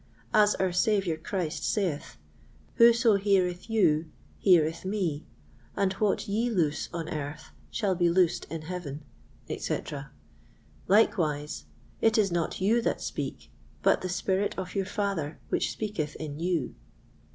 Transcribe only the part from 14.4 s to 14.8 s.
of